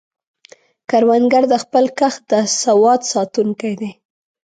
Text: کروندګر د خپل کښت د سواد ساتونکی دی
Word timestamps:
کروندګر 0.89 1.43
د 1.49 1.53
خپل 1.63 1.85
کښت 1.99 2.21
د 2.31 2.33
سواد 2.61 3.01
ساتونکی 3.13 3.73
دی 3.79 3.91